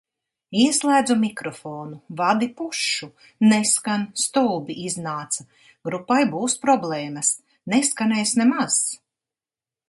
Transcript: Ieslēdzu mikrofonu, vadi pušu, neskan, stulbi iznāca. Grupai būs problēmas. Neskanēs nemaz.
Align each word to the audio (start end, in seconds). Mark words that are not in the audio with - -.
Ieslēdzu 0.59 1.15
mikrofonu, 1.23 1.99
vadi 2.21 2.47
pušu, 2.61 3.09
neskan, 3.51 4.07
stulbi 4.23 4.79
iznāca. 4.87 5.47
Grupai 5.91 6.19
būs 6.33 6.57
problēmas. 6.65 7.31
Neskanēs 7.75 8.35
nemaz. 8.43 8.81